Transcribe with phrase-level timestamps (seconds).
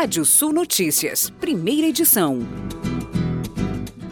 [0.00, 2.38] Rádio Sul Notícias, primeira edição.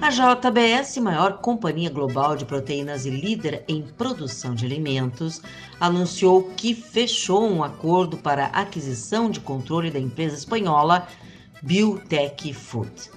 [0.03, 5.41] A JBS, maior companhia global de proteínas e líder em produção de alimentos,
[5.79, 11.06] anunciou que fechou um acordo para aquisição de controle da empresa espanhola
[11.62, 13.08] Biotech Food,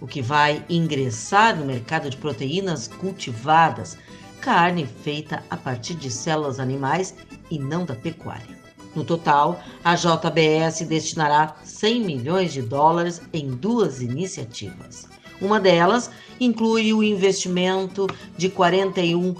[0.00, 3.96] o que vai ingressar no mercado de proteínas cultivadas,
[4.40, 7.14] carne feita a partir de células animais
[7.48, 8.59] e não da pecuária.
[8.94, 15.08] No total, a JBS destinará 100 milhões de dólares em duas iniciativas.
[15.40, 16.10] Uma delas
[16.40, 18.06] inclui o investimento
[18.36, 19.34] de 41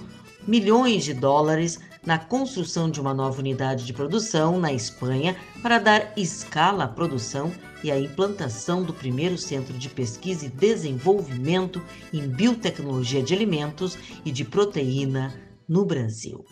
[0.46, 6.12] milhões de dólares na construção de uma nova unidade de produção na Espanha para dar
[6.16, 13.22] escala à produção e à implantação do primeiro centro de pesquisa e desenvolvimento em biotecnologia
[13.22, 15.34] de alimentos e de proteína
[15.68, 16.44] no Brasil.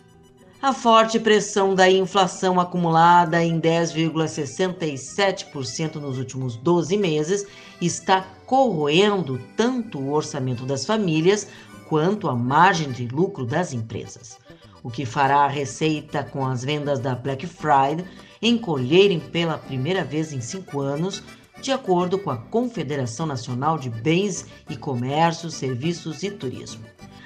[0.61, 7.47] A forte pressão da inflação acumulada em 10,67% nos últimos 12 meses
[7.79, 11.47] está corroendo tanto o orçamento das famílias
[11.87, 14.37] quanto a margem de lucro das empresas,
[14.83, 18.03] o que fará a receita com as vendas da Black Friday
[18.41, 21.23] encolherem pela primeira vez em cinco anos,
[21.61, 26.83] de acordo com a Confederação Nacional de Bens e Comércio, Serviços e Turismo.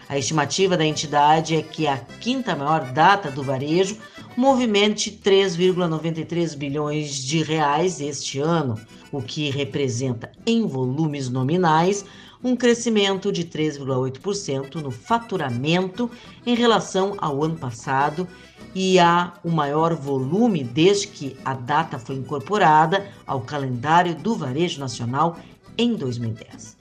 [0.10, 3.98] A estimativa da entidade é que a quinta maior data do varejo
[4.36, 8.80] movimente 3,93 bilhões de reais este ano,
[9.12, 12.04] o que representa em volumes nominais
[12.44, 16.12] um crescimento de 3,8% no faturamento
[16.46, 18.28] em relação ao ano passado
[18.76, 24.80] e há o maior volume desde que a data foi incorporada ao calendário do varejo
[24.80, 25.38] nacional
[25.78, 26.78] em 2010.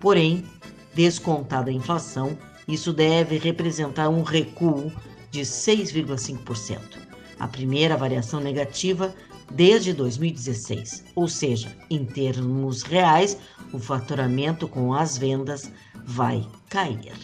[0.00, 0.44] Porém,
[0.94, 4.92] descontada a inflação, isso deve representar um recuo
[5.30, 6.78] de 6,5%,
[7.38, 9.14] a primeira variação negativa
[9.50, 13.38] desde 2016, ou seja, em termos reais,
[13.72, 15.70] o faturamento com as vendas
[16.04, 17.14] vai cair.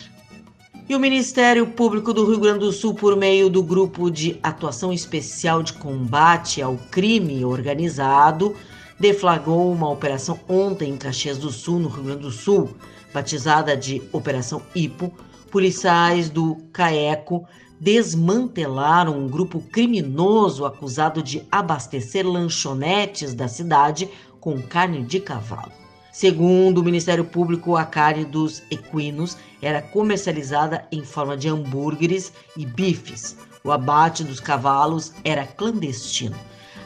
[0.89, 4.93] E o Ministério Público do Rio Grande do Sul, por meio do Grupo de Atuação
[4.93, 8.55] Especial de Combate ao Crime Organizado,
[8.99, 12.77] deflagrou uma operação ontem em Caxias do Sul, no Rio Grande do Sul,
[13.13, 15.13] batizada de Operação IPO,
[15.53, 17.45] policiais do CAECO
[17.79, 24.09] desmantelaram um grupo criminoso acusado de abastecer lanchonetes da cidade
[24.41, 25.71] com carne de cavalo.
[26.11, 32.65] Segundo o Ministério Público, a carne dos equinos era comercializada em forma de hambúrgueres e
[32.65, 33.37] bifes.
[33.63, 36.37] O abate dos cavalos era clandestino.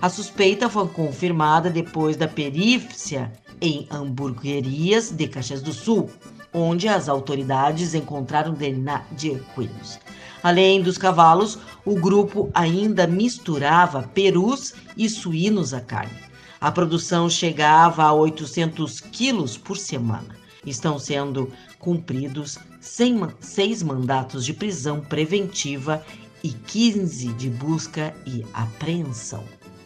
[0.03, 6.10] A suspeita foi confirmada depois da perícia em hamburguerias de Caxias do Sul
[6.53, 9.99] onde as autoridades encontraram DNA de equinos.
[10.43, 16.27] Além dos cavalos, o grupo ainda misturava perus e suínos à carne.
[16.61, 20.37] A produção chegava a 800 quilos por semana.
[20.65, 26.05] Estão sendo cumpridos seis mandatos de prisão preventiva
[26.43, 29.45] e 15 de busca e apreensão.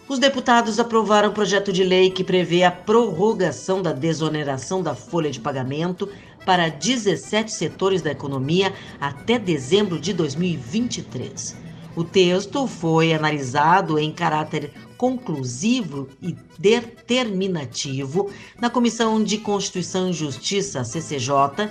[0.09, 5.31] Os deputados aprovaram o projeto de lei que prevê a prorrogação da desoneração da folha
[5.31, 6.09] de pagamento
[6.44, 11.56] para 17 setores da economia até dezembro de 2023.
[11.96, 18.30] O texto foi analisado em caráter conclusivo e determinativo
[18.60, 21.70] na Comissão de Constituição e Justiça, CCJ,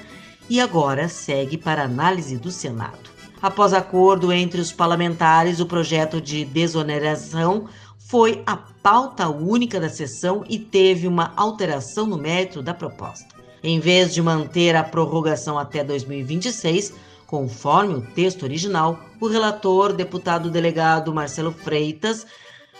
[0.50, 3.10] e agora segue para análise do Senado.
[3.42, 10.44] Após acordo entre os parlamentares, o projeto de desoneração foi a pauta única da sessão
[10.50, 13.39] e teve uma alteração no mérito da proposta.
[13.64, 16.94] Em vez de manter a prorrogação até 2026,
[17.28, 22.26] conforme o texto original, o relator, deputado delegado Marcelo Freitas,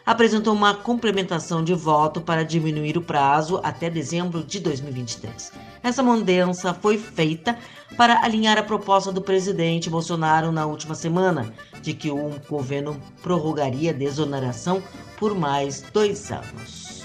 [0.06, 5.52] apresentou uma complementação de voto para diminuir o prazo até dezembro de 2023.
[5.84, 7.56] Essa mudança foi feita
[7.96, 13.92] para alinhar a proposta do presidente Bolsonaro na última semana, de que o governo prorrogaria
[13.92, 14.82] a desoneração
[15.18, 16.99] por mais dois anos.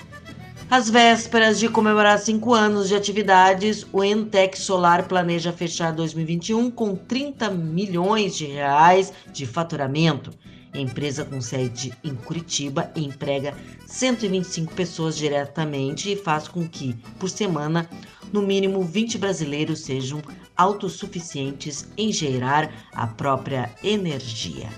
[0.76, 6.96] Às vésperas de comemorar cinco anos de atividades, o Entec Solar planeja fechar 2021 com
[6.96, 10.32] 30 milhões de reais de faturamento.
[10.72, 13.54] A empresa com sede em Curitiba emprega
[13.86, 17.88] 125 pessoas diretamente e faz com que, por semana,
[18.32, 20.20] no mínimo 20 brasileiros sejam
[20.56, 24.70] autossuficientes em gerar a própria energia.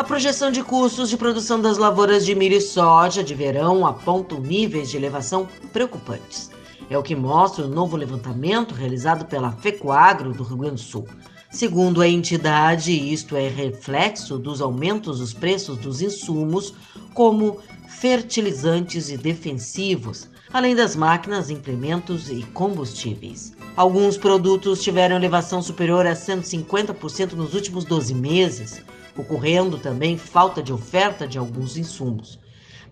[0.00, 4.40] A projeção de custos de produção das lavouras de milho e soja de verão apontam
[4.40, 6.50] níveis de elevação preocupantes.
[6.88, 11.06] É o que mostra o novo levantamento realizado pela FECOAGRO do Rio Grande do Sul.
[11.50, 16.72] Segundo a entidade, isto é reflexo dos aumentos dos preços dos insumos,
[17.12, 23.52] como fertilizantes e defensivos, além das máquinas, implementos e combustíveis.
[23.76, 28.82] Alguns produtos tiveram elevação superior a 150% nos últimos 12 meses,
[29.16, 32.38] ocorrendo também falta de oferta de alguns insumos,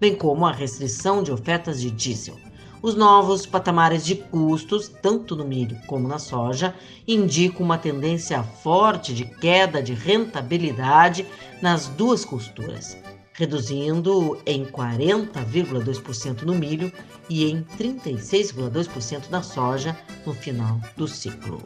[0.00, 2.36] bem como a restrição de ofertas de diesel.
[2.80, 6.72] Os novos patamares de custos, tanto no milho como na soja,
[7.08, 11.26] indicam uma tendência forte de queda de rentabilidade
[11.60, 12.96] nas duas costuras,
[13.38, 16.92] reduzindo em 40,2% no milho
[17.30, 19.96] e em 36,2% na soja
[20.26, 21.62] no final do ciclo.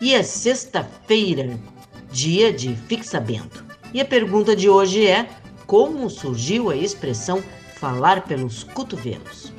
[0.00, 1.58] E é sexta-feira,
[2.12, 3.64] dia de fixamento.
[3.92, 5.28] E a pergunta de hoje é:
[5.66, 7.42] como surgiu a expressão
[7.74, 9.52] falar pelos cotovelos?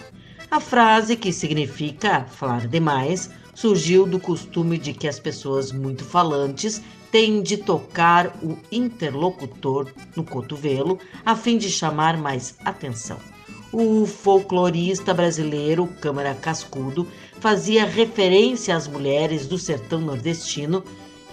[0.49, 6.81] A frase, que significa falar demais, surgiu do costume de que as pessoas muito falantes
[7.11, 13.17] têm de tocar o interlocutor no cotovelo a fim de chamar mais atenção.
[13.71, 17.07] O folclorista brasileiro Câmara Cascudo
[17.39, 20.83] fazia referência às mulheres do sertão nordestino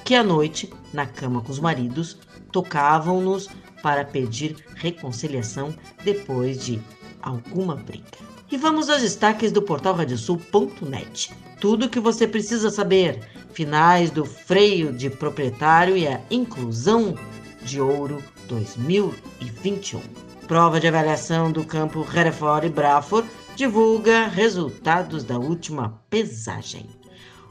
[0.05, 2.19] que à noite, na cama com os maridos,
[2.53, 3.49] tocavam-nos
[3.83, 5.75] para pedir reconciliação
[6.05, 6.81] depois de
[7.23, 8.34] alguma briga.
[8.55, 11.33] E vamos aos destaques do portal radiosul.net.
[11.61, 13.19] Tudo o que você precisa saber:
[13.53, 17.19] finais do freio de proprietário e a inclusão
[17.63, 20.01] de ouro 2021.
[20.47, 26.89] Prova de avaliação do campo Hereford e Braford divulga resultados da última pesagem.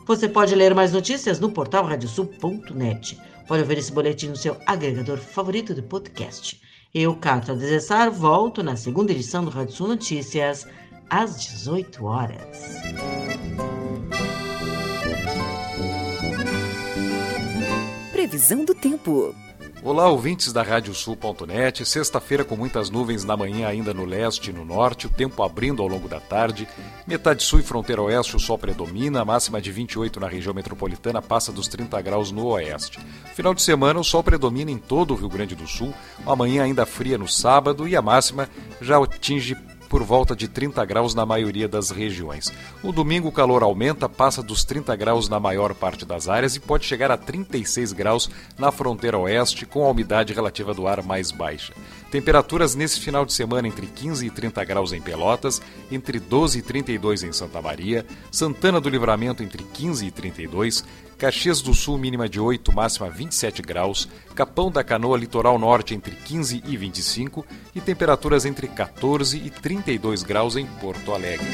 [0.07, 3.19] Você pode ler mais notícias no portal radiosul.net.
[3.45, 6.61] Pode ouvir esse boletim no seu agregador favorito de podcast.
[6.93, 10.65] Eu, Cata Desessar, volto na segunda edição do Rádio Sul Notícias
[11.09, 12.81] às 18 horas.
[18.11, 19.35] Previsão do tempo.
[19.85, 21.85] Olá, ouvintes da Radiosul.net.
[21.85, 25.81] Sexta-feira com muitas nuvens na manhã ainda no leste e no norte, o tempo abrindo
[25.81, 26.65] ao longo da tarde.
[27.05, 31.21] Metade sul e fronteira oeste o sol predomina, a máxima de 28 na região metropolitana
[31.21, 32.97] passa dos 30 graus no oeste.
[33.35, 35.93] Final de semana o sol predomina em todo o Rio Grande do Sul,
[36.25, 39.53] amanhã ainda fria no sábado e a máxima já atinge
[39.93, 42.51] por volta de 30 graus na maioria das regiões.
[42.83, 46.59] No domingo, o calor aumenta, passa dos 30 graus na maior parte das áreas e
[46.59, 51.31] pode chegar a 36 graus na fronteira oeste, com a umidade relativa do ar mais
[51.31, 51.75] baixa.
[52.09, 55.61] Temperaturas nesse final de semana entre 15 e 30 graus em Pelotas,
[55.91, 60.83] entre 12 e 32 em Santa Maria, Santana do Livramento entre 15 e 32,
[61.17, 66.15] Caxias do Sul mínima de 8, máxima 27 graus, Capão da Canoa litoral norte entre
[66.15, 67.45] 15 e 25
[67.75, 71.47] e temperaturas entre 14 e 32 graus em Porto Alegre.